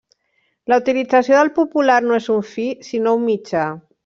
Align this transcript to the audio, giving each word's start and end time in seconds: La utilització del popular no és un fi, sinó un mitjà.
La 0.71 0.77
utilització 0.83 1.37
del 1.39 1.51
popular 1.59 1.99
no 2.07 2.19
és 2.23 2.31
un 2.39 2.43
fi, 2.55 2.67
sinó 2.89 3.15
un 3.21 3.27
mitjà. 3.31 3.71